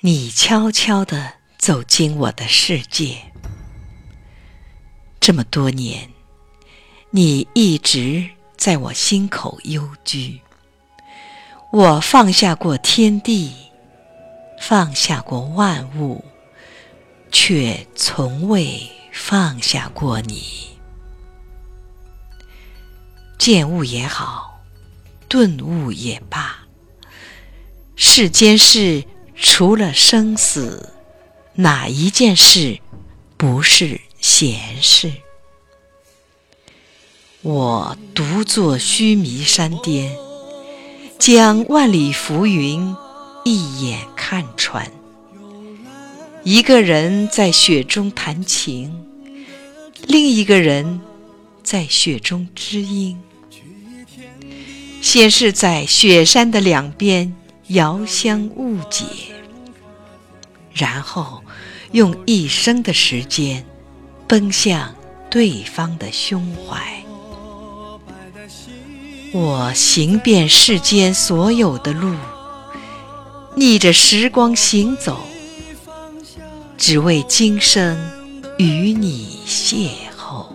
[0.00, 3.16] 你悄悄地走进我的世界。
[5.18, 6.10] 这么多年，
[7.10, 8.28] 你一直
[8.58, 10.42] 在我心口幽居。
[11.72, 13.54] 我放下过天地，
[14.60, 16.22] 放下过万物，
[17.32, 20.76] 却从未放下过你。
[23.38, 24.60] 见悟也好，
[25.26, 26.66] 顿悟也罢，
[27.96, 29.02] 世间事
[29.36, 30.92] 除了生死，
[31.54, 32.78] 哪一件事
[33.36, 34.00] 不是？
[34.18, 35.12] 闲事，
[37.42, 40.16] 我独坐须弥山巅，
[41.16, 42.96] 将万里浮云
[43.44, 44.90] 一眼看穿。
[46.42, 48.92] 一个人在雪中弹琴，
[50.08, 51.00] 另一个人
[51.62, 53.20] 在雪中知音。
[55.00, 57.32] 先是在雪山的两边
[57.68, 59.04] 遥相误解，
[60.72, 61.42] 然后
[61.92, 63.64] 用一生的时间。
[64.28, 64.92] 奔向
[65.30, 67.04] 对方的胸怀，
[69.32, 72.12] 我行遍世间所有的路，
[73.54, 75.20] 逆着时光行走，
[76.76, 77.96] 只为今生
[78.58, 80.46] 与你邂逅。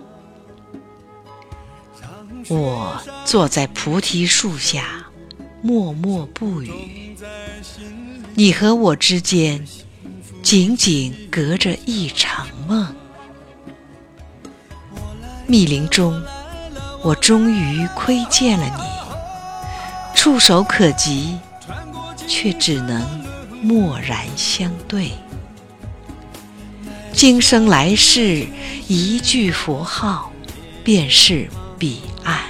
[2.48, 5.06] 我坐在菩提树下，
[5.64, 7.16] 默默不语，
[8.34, 9.64] 你和我之间，
[10.42, 12.92] 仅仅隔着一场梦。
[15.46, 16.20] 密林中，
[17.04, 21.38] 我终于窥见了你，触手可及，
[22.26, 23.24] 却只能
[23.62, 25.12] 默然相对。
[27.12, 28.44] 今生来世，
[28.88, 30.32] 一句佛号，
[30.82, 32.40] 便是彼岸。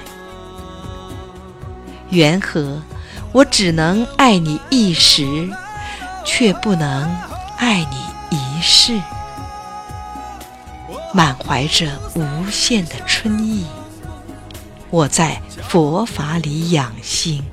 [2.09, 2.81] 缘何
[3.33, 5.49] 我只能爱你一时，
[6.23, 7.03] 却不能
[7.57, 7.97] 爱你
[8.29, 9.01] 一世？
[11.11, 13.65] 满怀着无限的春意，
[14.91, 17.43] 我在佛法里养心。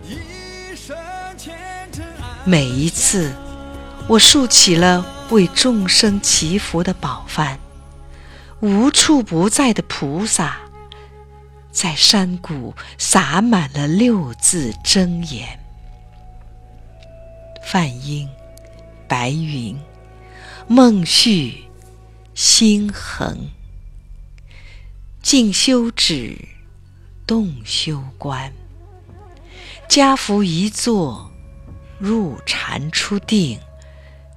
[2.45, 3.33] 每一次，
[4.07, 7.57] 我竖起了为众生祈福的宝幡，
[8.61, 10.59] 无处不在的菩萨，
[11.71, 15.60] 在山谷洒满了六字真言：
[17.73, 18.29] 梵音、
[19.07, 19.79] 白云、
[20.67, 21.67] 梦续。
[22.35, 23.49] 心恒，
[25.23, 26.49] 静修止，
[27.29, 28.53] 动修观。
[29.89, 31.31] 家福一坐，
[32.01, 33.61] 入禅出定，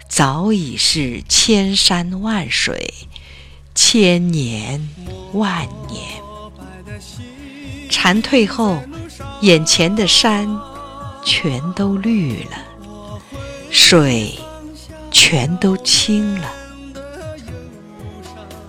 [0.08, 2.94] 早已是千山万水，
[3.74, 4.88] 千年
[5.34, 6.22] 万年。
[7.90, 8.78] 禅退后，
[9.42, 10.48] 眼前的山
[11.26, 12.58] 全都绿了，
[13.76, 14.38] 水
[15.12, 16.48] 全都清了。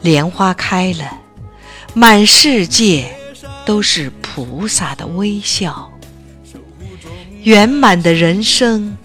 [0.00, 1.18] 莲花开了，
[1.92, 3.14] 满世界
[3.66, 5.92] 都是菩萨的微笑。
[7.42, 8.96] 圆满的人生，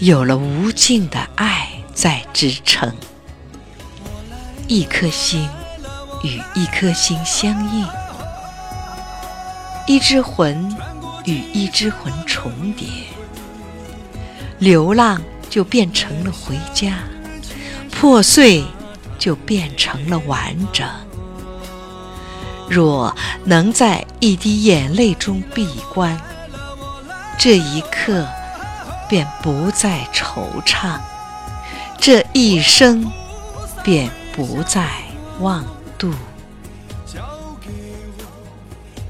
[0.00, 2.90] 有了无尽的爱在支撑。
[4.68, 5.46] 一颗心
[6.24, 7.86] 与一颗心相应，
[9.86, 10.74] 一只魂
[11.26, 12.88] 与一只魂重叠，
[14.58, 16.98] 流浪就变成了回家。
[17.90, 18.64] 破碎
[19.18, 20.86] 就变成了完整。
[22.68, 26.20] 若能在一滴眼泪中闭关，
[27.38, 28.26] 这一刻
[29.08, 30.98] 便不再惆怅，
[31.98, 33.10] 这一生
[33.82, 34.90] 便不再
[35.40, 35.64] 妄
[35.96, 36.12] 度。
[37.06, 37.22] 交
[37.60, 37.70] 给
[38.18, 38.24] 我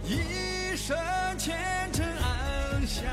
[0.07, 0.97] 一生
[1.37, 1.57] 虔
[1.93, 3.05] 诚安详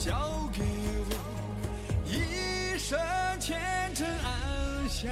[0.00, 0.62] 交给
[1.10, 1.14] 我
[2.06, 2.98] 一生
[3.38, 3.60] 虔
[3.94, 5.10] 诚安详